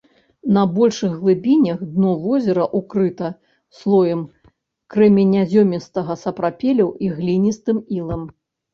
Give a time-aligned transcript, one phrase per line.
[0.55, 3.29] На большых глыбінях дно возера ўкрыта
[3.83, 4.25] слоем
[4.97, 8.31] крэменязёмістага сапрапелю і гліністым ілам.